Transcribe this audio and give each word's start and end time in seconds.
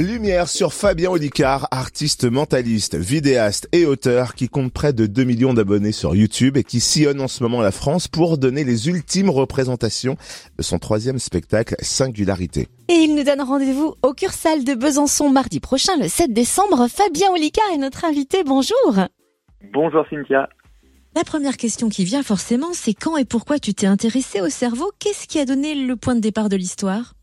Lumière 0.00 0.48
sur 0.48 0.74
Fabien 0.74 1.10
Olicard, 1.10 1.66
artiste 1.72 2.24
mentaliste, 2.24 2.94
vidéaste 2.94 3.68
et 3.72 3.84
auteur 3.84 4.34
qui 4.34 4.48
compte 4.48 4.72
près 4.72 4.92
de 4.92 5.06
2 5.06 5.24
millions 5.24 5.54
d'abonnés 5.54 5.90
sur 5.90 6.14
YouTube 6.14 6.56
et 6.56 6.62
qui 6.62 6.78
sillonne 6.78 7.20
en 7.20 7.26
ce 7.26 7.42
moment 7.42 7.60
la 7.60 7.72
France 7.72 8.06
pour 8.06 8.38
donner 8.38 8.62
les 8.62 8.88
ultimes 8.88 9.28
représentations 9.28 10.16
de 10.56 10.62
son 10.62 10.78
troisième 10.78 11.18
spectacle 11.18 11.74
Singularité. 11.80 12.68
Et 12.88 12.94
il 12.94 13.16
nous 13.16 13.24
donne 13.24 13.40
rendez-vous 13.40 13.94
au 14.02 14.14
Cursal 14.14 14.62
de 14.62 14.74
Besançon 14.74 15.30
mardi 15.30 15.58
prochain, 15.58 15.96
le 16.00 16.06
7 16.06 16.32
décembre. 16.32 16.86
Fabien 16.88 17.32
Olicard 17.32 17.72
est 17.74 17.78
notre 17.78 18.04
invité. 18.04 18.44
Bonjour. 18.44 18.94
Bonjour 19.72 20.04
Cynthia. 20.08 20.48
La 21.16 21.24
première 21.24 21.56
question 21.56 21.88
qui 21.88 22.04
vient 22.04 22.22
forcément, 22.22 22.72
c'est 22.72 22.94
quand 22.94 23.16
et 23.16 23.24
pourquoi 23.24 23.58
tu 23.58 23.74
t'es 23.74 23.88
intéressé 23.88 24.40
au 24.40 24.48
cerveau? 24.48 24.92
Qu'est-ce 25.00 25.26
qui 25.26 25.40
a 25.40 25.44
donné 25.44 25.74
le 25.74 25.96
point 25.96 26.14
de 26.14 26.20
départ 26.20 26.48
de 26.48 26.56
l'histoire? 26.56 27.14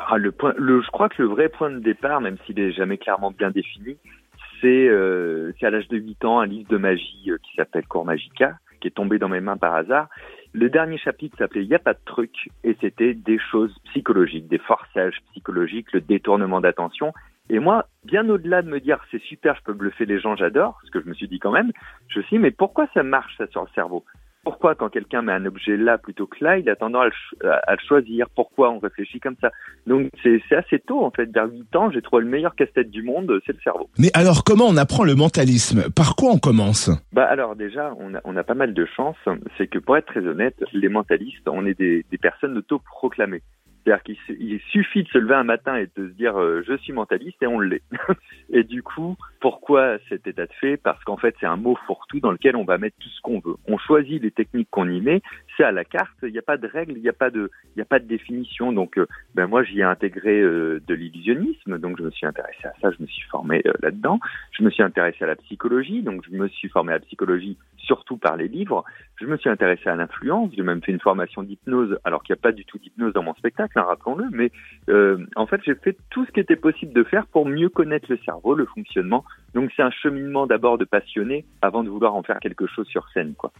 Ah, 0.00 0.16
je 0.18 0.90
crois 0.90 1.08
que 1.08 1.22
le 1.22 1.28
vrai 1.28 1.48
point 1.48 1.70
de 1.70 1.78
départ, 1.78 2.20
même 2.20 2.36
s'il 2.46 2.58
est 2.58 2.72
jamais 2.72 2.98
clairement 2.98 3.30
bien 3.30 3.50
défini, 3.50 3.96
c'est 4.60 4.88
euh, 4.88 5.52
à 5.62 5.70
l'âge 5.70 5.88
de 5.88 5.98
8 5.98 6.24
ans 6.24 6.40
un 6.40 6.46
livre 6.46 6.68
de 6.68 6.76
magie 6.76 7.30
euh, 7.30 7.38
qui 7.42 7.54
s'appelle 7.56 7.86
Cours 7.86 8.04
Magica, 8.04 8.54
qui 8.80 8.88
est 8.88 8.92
tombé 8.92 9.18
dans 9.18 9.28
mes 9.28 9.40
mains 9.40 9.56
par 9.56 9.74
hasard. 9.74 10.08
Le 10.52 10.70
dernier 10.70 10.98
chapitre 10.98 11.36
s'appelait 11.38 11.64
n'y 11.64 11.74
a 11.74 11.78
pas 11.78 11.94
de 11.94 12.00
truc 12.04 12.48
et 12.62 12.76
c'était 12.80 13.14
des 13.14 13.38
choses 13.38 13.74
psychologiques, 13.86 14.48
des 14.48 14.58
forçages 14.58 15.18
psychologiques, 15.30 15.92
le 15.92 16.00
détournement 16.00 16.60
d'attention. 16.60 17.12
Et 17.48 17.58
moi, 17.58 17.86
bien 18.04 18.28
au-delà 18.28 18.62
de 18.62 18.68
me 18.68 18.78
dire 18.78 19.00
c'est 19.10 19.22
super, 19.22 19.56
je 19.56 19.62
peux 19.62 19.72
bluffer 19.72 20.04
les 20.04 20.20
gens, 20.20 20.36
j'adore, 20.36 20.78
ce 20.84 20.90
que 20.90 21.00
je 21.00 21.08
me 21.08 21.14
suis 21.14 21.28
dit 21.28 21.38
quand 21.38 21.52
même, 21.52 21.72
je 22.08 22.18
me 22.18 22.24
suis 22.24 22.36
dit 22.36 22.42
mais 22.42 22.50
pourquoi 22.50 22.86
ça 22.94 23.02
marche 23.02 23.36
ça 23.38 23.46
sur 23.48 23.62
le 23.62 23.68
cerveau? 23.74 24.04
Pourquoi 24.44 24.74
quand 24.74 24.88
quelqu'un 24.88 25.22
met 25.22 25.32
un 25.32 25.46
objet 25.46 25.76
là 25.76 25.98
plutôt 25.98 26.26
que 26.26 26.42
là, 26.42 26.58
il 26.58 26.68
a 26.68 26.76
tendance 26.76 27.12
à 27.42 27.72
le, 27.74 27.78
choisir? 27.86 28.26
Pourquoi 28.34 28.70
on 28.70 28.78
réfléchit 28.78 29.20
comme 29.20 29.36
ça? 29.40 29.50
Donc 29.86 30.10
c'est 30.22 30.40
assez 30.52 30.78
tôt 30.80 31.04
en 31.04 31.10
fait, 31.10 31.26
vers 31.32 31.50
8 31.50 31.76
ans, 31.76 31.90
j'ai 31.90 32.02
trouvé 32.02 32.24
le 32.24 32.30
meilleur 32.30 32.54
casse-tête 32.54 32.90
du 32.90 33.02
monde, 33.02 33.40
c'est 33.46 33.52
le 33.52 33.60
cerveau. 33.62 33.88
Mais 33.98 34.10
alors 34.14 34.44
comment 34.44 34.66
on 34.66 34.76
apprend 34.76 35.04
le 35.04 35.14
mentalisme? 35.14 35.90
Par 35.94 36.16
quoi 36.16 36.30
on 36.32 36.38
commence? 36.38 36.90
Bah 37.12 37.24
alors 37.24 37.56
déjà, 37.56 37.94
on 37.98 38.14
a, 38.14 38.20
on 38.24 38.36
a 38.36 38.42
pas 38.42 38.54
mal 38.54 38.74
de 38.74 38.86
chance, 38.96 39.16
c'est 39.56 39.66
que 39.66 39.78
pour 39.78 39.96
être 39.96 40.06
très 40.06 40.26
honnête, 40.26 40.56
les 40.72 40.88
mentalistes, 40.88 41.48
on 41.48 41.66
est 41.66 41.78
des, 41.78 42.04
des 42.10 42.18
personnes 42.18 42.56
autoproclamées. 42.56 43.42
C'est-à-dire 43.84 44.02
qu'il 44.04 44.60
suffit 44.70 45.02
de 45.02 45.08
se 45.08 45.18
lever 45.18 45.34
un 45.34 45.44
matin 45.44 45.76
et 45.76 45.88
de 45.96 46.08
se 46.08 46.12
dire 46.12 46.38
euh, 46.38 46.62
je 46.66 46.76
suis 46.78 46.92
mentaliste 46.92 47.42
et 47.42 47.46
on 47.46 47.58
l'est. 47.58 47.82
et 48.50 48.62
du 48.62 48.82
coup, 48.82 49.16
pourquoi 49.42 49.98
cet 50.08 50.26
état 50.26 50.46
de 50.46 50.52
fait? 50.60 50.76
Parce 50.76 51.02
qu'en 51.04 51.18
fait, 51.18 51.34
c'est 51.40 51.46
un 51.46 51.56
mot 51.56 51.76
fourre-tout 51.86 52.20
dans 52.20 52.30
lequel 52.30 52.56
on 52.56 52.64
va 52.64 52.78
mettre 52.78 52.96
tout 52.98 53.08
ce 53.08 53.20
qu'on 53.20 53.40
veut. 53.40 53.56
On 53.66 53.76
choisit 53.76 54.22
les 54.22 54.30
techniques 54.30 54.68
qu'on 54.70 54.88
y 54.88 55.00
met, 55.00 55.20
c'est 55.56 55.64
à 55.64 55.72
la 55.72 55.84
carte. 55.84 56.16
Il 56.22 56.30
n'y 56.30 56.38
a 56.38 56.42
pas 56.42 56.56
de 56.56 56.66
règles, 56.66 56.92
il 56.96 57.02
n'y 57.02 57.08
a 57.08 57.12
pas 57.12 57.30
de, 57.30 57.50
n'y 57.76 57.82
a 57.82 57.84
pas 57.84 57.98
de 57.98 58.06
définition. 58.06 58.72
Donc, 58.72 58.96
euh, 58.98 59.06
ben 59.34 59.46
moi, 59.46 59.64
j'y 59.64 59.80
ai 59.80 59.82
intégré 59.82 60.40
euh, 60.40 60.80
de 60.86 60.94
l'illusionnisme, 60.94 61.78
donc 61.78 61.98
je 61.98 62.04
me 62.04 62.10
suis 62.10 62.24
intéressé 62.24 62.64
à 62.64 62.72
ça, 62.80 62.90
je 62.96 63.02
me 63.02 63.06
suis 63.06 63.28
formé 63.28 63.62
là-dedans. 63.82 64.20
Je 64.52 64.62
me 64.62 64.70
suis 64.70 64.82
intéressé 64.82 65.24
à 65.24 65.26
la 65.26 65.36
psychologie, 65.36 66.02
donc 66.02 66.22
je 66.24 66.36
me 66.36 66.48
suis 66.48 66.68
formé 66.68 66.92
à 66.92 66.96
la 66.96 67.00
psychologie 67.00 67.58
surtout 67.78 68.16
par 68.16 68.36
les 68.36 68.48
livres. 68.48 68.84
Je 69.16 69.26
me 69.26 69.36
suis 69.36 69.50
intéressé 69.50 69.88
à 69.88 69.96
l'influence. 69.96 70.52
J'ai 70.56 70.62
même 70.62 70.82
fait 70.82 70.92
une 70.92 71.00
formation 71.00 71.42
d'hypnose, 71.42 71.98
alors 72.04 72.22
qu'il 72.22 72.32
n'y 72.34 72.38
a 72.38 72.42
pas 72.42 72.52
du 72.52 72.64
tout 72.64 72.78
d'hypnose 72.78 73.12
dans 73.12 73.22
mon 73.22 73.34
spectacle 73.34 73.78
rappelons-le, 73.80 74.26
mais 74.30 74.50
euh, 74.88 75.18
en 75.36 75.46
fait, 75.46 75.60
j'ai 75.64 75.74
fait 75.74 75.96
tout 76.10 76.24
ce 76.26 76.30
qui 76.32 76.40
était 76.40 76.56
possible 76.56 76.92
de 76.92 77.02
faire 77.04 77.26
pour 77.26 77.46
mieux 77.46 77.68
connaître 77.68 78.06
le 78.08 78.18
cerveau, 78.24 78.54
le 78.54 78.66
fonctionnement. 78.66 79.24
Donc, 79.54 79.70
c'est 79.76 79.82
un 79.82 79.90
cheminement 79.90 80.46
d'abord 80.46 80.78
de 80.78 80.84
passionné 80.84 81.44
avant 81.60 81.82
de 81.82 81.90
vouloir 81.90 82.14
en 82.14 82.22
faire 82.22 82.38
quelque 82.40 82.66
chose 82.66 82.86
sur 82.88 83.08
scène, 83.12 83.34
quoi. 83.34 83.52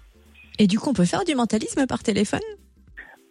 Et 0.58 0.66
du 0.66 0.78
coup, 0.78 0.90
on 0.90 0.94
peut 0.94 1.04
faire 1.04 1.24
du 1.24 1.34
mentalisme 1.34 1.86
par 1.86 2.02
téléphone? 2.02 2.40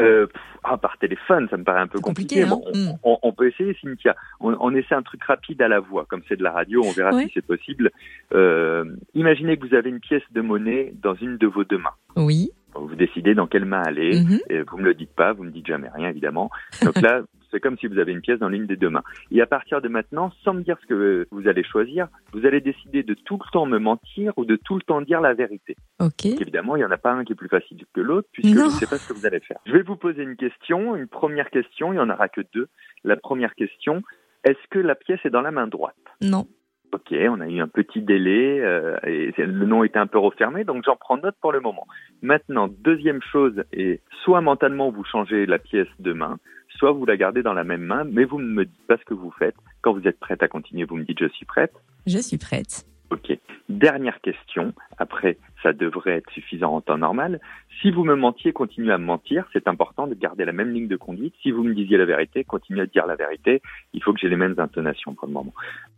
Euh, 0.01 0.27
ah, 0.63 0.77
par 0.77 0.97
téléphone, 0.97 1.47
ça 1.49 1.57
me 1.57 1.63
paraît 1.63 1.81
un 1.81 1.87
peu 1.87 1.99
compliqué. 1.99 2.43
Hein. 2.43 2.59
Hmm. 2.73 2.91
on, 3.03 3.33
peut 3.33 3.47
essayer, 3.47 3.75
Cynthia. 3.81 4.15
On, 4.39 4.55
on, 4.59 4.73
essaie 4.73 4.95
un 4.95 5.01
truc 5.01 5.23
rapide 5.23 5.61
à 5.61 5.67
la 5.67 5.79
voix, 5.79 6.05
comme 6.07 6.21
c'est 6.27 6.37
de 6.37 6.43
la 6.43 6.51
radio, 6.51 6.81
on 6.83 6.91
verra 6.91 7.11
si 7.19 7.31
c'est 7.33 7.45
possible. 7.45 7.91
Euh, 8.33 8.85
imaginez 9.13 9.57
que 9.57 9.67
vous 9.67 9.75
avez 9.75 9.89
une 9.89 9.99
pièce 9.99 10.23
de 10.31 10.41
monnaie 10.41 10.93
dans 11.01 11.15
une 11.15 11.37
de 11.37 11.47
vos 11.47 11.63
deux 11.63 11.77
mains. 11.77 11.95
Oui. 12.15 12.51
Vous 12.73 12.95
décidez 12.95 13.35
dans 13.35 13.47
quelle 13.47 13.65
main 13.65 13.81
aller. 13.81 14.21
Mhm. 14.21 14.39
et 14.49 14.61
vous 14.61 14.77
me 14.77 14.83
le 14.83 14.93
dites 14.93 15.13
pas, 15.13 15.33
vous 15.33 15.43
me 15.43 15.51
dites 15.51 15.67
jamais 15.67 15.89
rien 15.89 16.09
évidemment. 16.09 16.49
Donc 16.83 16.99
là, 17.01 17.21
c'est 17.51 17.59
comme 17.59 17.77
si 17.77 17.87
vous 17.87 17.99
avez 17.99 18.11
une 18.11 18.21
pièce 18.21 18.39
dans 18.39 18.49
l'une 18.49 18.65
des 18.65 18.77
deux 18.77 18.89
mains. 18.89 19.03
Et 19.31 19.41
à 19.41 19.45
partir 19.45 19.81
de 19.81 19.87
maintenant, 19.87 20.31
sans 20.43 20.53
me 20.53 20.61
dire 20.61 20.77
ce 20.81 20.87
que 20.87 21.27
vous 21.31 21.47
allez 21.47 21.63
choisir, 21.63 22.07
vous 22.33 22.45
allez 22.45 22.61
décider 22.61 23.03
de 23.03 23.13
tout 23.13 23.37
le 23.43 23.51
temps 23.51 23.65
me 23.65 23.79
mentir 23.79 24.33
ou 24.37 24.45
de 24.45 24.55
tout 24.55 24.75
le 24.75 24.81
temps 24.81 25.01
dire 25.01 25.21
la 25.21 25.33
vérité. 25.33 25.75
Ok. 25.99 26.25
évidemment, 26.25 26.75
il 26.75 26.79
n'y 26.79 26.85
en 26.85 26.91
a 26.91 26.97
pas 26.97 27.11
un 27.11 27.23
qui 27.23 27.33
est 27.33 27.35
plus 27.35 27.49
facile 27.49 27.83
que 27.93 28.01
l'autre 28.01 28.27
puisque 28.31 28.57
je 28.57 28.63
ne 28.63 28.69
sais 28.69 28.87
pas 28.87 28.97
ce 28.97 29.07
que 29.07 29.13
vous 29.13 29.25
allez 29.25 29.39
faire. 29.39 29.59
Je 29.65 29.73
vais 29.73 29.83
vous 29.83 29.95
poser 29.95 30.23
une 30.23 30.35
question, 30.35 30.95
une 30.95 31.07
première 31.07 31.49
question, 31.49 31.91
il 31.91 31.95
n'y 31.95 32.01
en 32.01 32.09
aura 32.09 32.29
que 32.29 32.41
deux. 32.53 32.67
La 33.03 33.15
première 33.15 33.55
question, 33.55 34.01
est-ce 34.43 34.67
que 34.69 34.79
la 34.79 34.95
pièce 34.95 35.19
est 35.25 35.29
dans 35.29 35.41
la 35.41 35.51
main 35.51 35.67
droite? 35.67 35.95
Non. 36.21 36.47
Ok, 36.93 37.13
on 37.13 37.39
a 37.39 37.47
eu 37.47 37.61
un 37.61 37.67
petit 37.69 38.01
délai 38.01 38.59
euh, 38.59 38.97
et 39.03 39.31
le 39.37 39.65
nom 39.65 39.83
était 39.83 39.99
un 39.99 40.07
peu 40.07 40.19
refermé, 40.19 40.65
donc 40.65 40.83
j'en 40.85 40.97
prends 40.97 41.17
note 41.17 41.35
pour 41.39 41.53
le 41.53 41.61
moment. 41.61 41.87
Maintenant, 42.21 42.67
deuxième 42.67 43.21
chose, 43.21 43.63
et 43.71 44.01
soit 44.23 44.41
mentalement 44.41 44.91
vous 44.91 45.05
changez 45.05 45.45
la 45.45 45.57
pièce 45.57 45.87
de 45.99 46.11
main, 46.11 46.37
soit 46.67 46.91
vous 46.91 47.05
la 47.05 47.15
gardez 47.15 47.43
dans 47.43 47.53
la 47.53 47.63
même 47.63 47.83
main, 47.83 48.03
mais 48.03 48.25
vous 48.25 48.41
ne 48.41 48.47
me 48.47 48.65
dites 48.65 48.87
pas 48.87 48.97
ce 48.97 49.05
que 49.05 49.13
vous 49.13 49.31
faites. 49.31 49.55
Quand 49.81 49.93
vous 49.93 50.05
êtes 50.05 50.19
prête 50.19 50.43
à 50.43 50.49
continuer, 50.49 50.83
vous 50.83 50.97
me 50.97 51.03
dites 51.03 51.19
je 51.19 51.29
suis 51.29 51.45
prête. 51.45 51.73
Je 52.07 52.17
suis 52.17 52.37
prête. 52.37 52.85
Ok. 53.09 53.37
Dernière 53.69 54.19
question. 54.21 54.73
Après, 54.97 55.37
ça 55.63 55.73
devrait 55.73 56.17
être 56.17 56.29
suffisant 56.31 56.73
en 56.75 56.81
temps 56.81 56.97
normal. 56.97 57.39
Si 57.81 57.91
vous 57.91 58.03
me 58.03 58.15
mentiez, 58.15 58.53
continuez 58.53 58.91
à 58.91 58.97
me 58.97 59.05
mentir. 59.05 59.45
C'est 59.53 59.67
important 59.67 60.07
de 60.07 60.15
garder 60.15 60.45
la 60.45 60.51
même 60.51 60.71
ligne 60.71 60.87
de 60.87 60.95
conduite. 60.95 61.33
Si 61.41 61.51
vous 61.51 61.63
me 61.63 61.73
disiez 61.73 61.97
la 61.97 62.05
vérité, 62.05 62.43
continuez 62.43 62.81
à 62.81 62.85
dire 62.85 63.05
la 63.05 63.15
vérité. 63.15 63.61
Il 63.93 64.03
faut 64.03 64.13
que 64.13 64.19
j'ai 64.19 64.29
les 64.29 64.37
mêmes 64.37 64.55
intonations 64.57 65.13
pour 65.13 65.27
le 65.27 65.33
moment. 65.33 65.53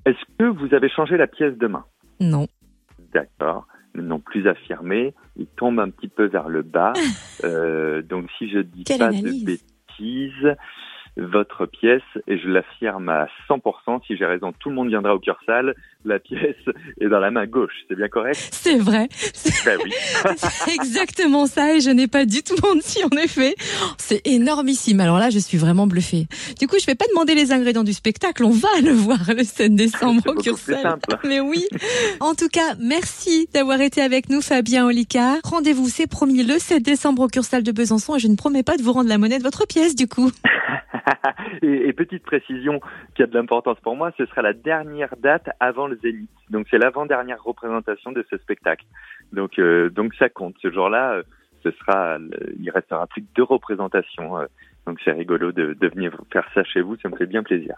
Est-ce 0.06 0.20
que 0.38 0.46
vous 0.46 0.74
avez 0.74 0.90
changé 0.90 1.18
la 1.18 1.28
pièce 1.28 1.58
de 1.58 1.68
main? 1.68 1.86
Non. 2.20 2.48
D'accord. 3.14 3.68
Non 3.96 4.20
plus 4.20 4.48
affirmé. 4.48 5.14
Il 5.36 5.48
tombe 5.48 5.80
un 5.80 5.90
petit 5.90 6.08
peu 6.08 6.26
vers 6.26 6.50
le 6.50 6.62
bas. 6.62 6.94
Euh, 7.44 8.02
donc 8.02 8.30
si 8.38 8.50
je 8.50 8.60
dis 8.60 8.86
pas 8.86 9.10
de 9.10 9.46
bêtises, 9.46 10.56
votre 11.18 11.66
pièce, 11.66 12.02
et 12.28 12.38
je 12.38 12.48
l'affirme 12.48 13.10
à 13.10 13.28
100%, 13.50 14.06
si 14.08 14.18
j'ai 14.18 14.26
raison, 14.26 14.52
tout 14.60 14.70
le 14.70 14.76
monde 14.76 14.90
viendra 14.90 15.14
au 15.14 15.20
cœur 15.20 15.40
salle, 15.46 15.76
la 16.06 16.20
pièce 16.20 16.56
est 17.00 17.08
dans 17.08 17.20
la 17.20 17.32
main 17.32 17.46
gauche, 17.46 17.74
c'est 17.88 17.96
bien 17.96 18.08
correct? 18.08 18.36
C'est 18.52 18.78
vrai. 18.78 19.08
Ben 19.66 19.78
oui. 19.84 19.92
c'est 20.38 20.74
exactement 20.74 21.46
ça, 21.46 21.76
et 21.76 21.82
je 21.82 21.92
n'ai 21.92 22.08
pas 22.08 22.26
du 22.26 22.42
tout 22.42 22.56
menti, 22.64 23.04
en 23.04 23.16
effet. 23.18 23.56
C'est 23.98 24.26
énormissime. 24.28 25.00
Alors 25.00 25.20
là, 25.20 25.30
je 25.30 25.40
suis 25.40 25.58
vraiment 25.58 25.88
bluffée. 25.88 26.28
Du 26.60 26.68
coup, 26.68 26.78
je 26.80 26.86
vais 26.86 26.96
pas 26.96 27.06
demander 27.10 27.36
les 27.36 27.52
ingrédients 27.52 27.84
du 27.84 27.94
spectacle, 27.94 28.44
on 28.44 28.50
va 28.50 28.70
le 28.84 28.92
voir 28.92 29.20
le 29.28 29.44
7 29.44 29.76
décembre 29.76 30.24
au 30.28 30.34
cœur 30.34 30.58
salle. 30.58 30.98
Mais 31.24 31.40
oui. 31.40 31.66
En 32.20 32.34
tout 32.34 32.50
cas, 32.50 32.76
merci 32.80 33.48
d'avoir 33.54 33.82
été 33.82 34.02
avec 34.02 34.30
nous, 34.30 34.42
Fabien 34.42 34.86
Olicard. 34.86 35.38
Rendez-vous, 35.44 35.90
c'est 35.90 36.08
promis, 36.08 36.44
le 36.44 36.58
7 36.58 36.82
décembre 36.82 37.24
au 37.24 37.28
Cursal 37.28 37.64
de 37.64 37.72
Besançon, 37.72 38.16
et 38.16 38.20
je 38.20 38.28
ne 38.28 38.36
promets 38.36 38.64
pas 38.64 38.78
de 38.78 38.82
vous 38.82 38.94
rendre 38.94 39.10
la 39.10 39.18
monnaie 39.18 39.38
de 39.38 39.44
votre 39.44 39.68
pièce, 39.68 39.96
du 39.96 40.08
coup. 40.08 40.32
et, 41.62 41.94
petite 41.94 42.24
précision 42.24 42.80
qui 43.16 43.24
a 43.24 43.28
de 43.28 43.34
l'importance 43.34 43.80
pour 43.82 43.96
moi, 43.96 44.12
ce 44.18 44.26
sera 44.26 44.42
la 44.42 44.54
dernière 44.54 45.16
date 45.18 45.50
avant 45.60 45.88
le 45.88 45.98
Zénith. 45.98 46.30
Donc 46.50 46.68
c'est 46.70 46.78
l'avant-dernière 46.78 47.42
représentation 47.44 48.12
de 48.12 48.26
ce 48.30 48.38
spectacle. 48.38 48.86
Donc 49.32 49.60
euh, 49.60 49.90
donc 49.90 50.14
ça 50.16 50.30
compte. 50.30 50.56
Ce 50.62 50.72
jour-là, 50.72 51.14
euh, 51.14 51.24
ce 51.64 51.72
sera, 51.72 52.18
il 52.60 52.70
restera 52.70 53.08
plus 53.08 53.22
que 53.22 53.28
deux 53.36 53.44
représentations. 53.44 54.38
Euh. 54.38 54.46
donc 54.86 55.00
c'est 55.04 55.12
rigolo 55.12 55.52
de, 55.52 55.74
de 55.74 55.88
venir 55.88 56.16
faire 56.32 56.48
ça 56.54 56.64
chez 56.64 56.82
vous. 56.82 56.96
Ça 56.98 57.10
me 57.10 57.16
fait 57.16 57.26
bien 57.26 57.44
plaisir. 57.44 57.76